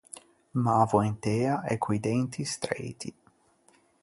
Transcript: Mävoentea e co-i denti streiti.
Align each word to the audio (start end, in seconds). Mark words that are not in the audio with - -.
Mävoentea 0.67 1.53
e 1.71 1.75
co-i 1.83 1.99
denti 2.05 2.43
streiti. 2.53 3.09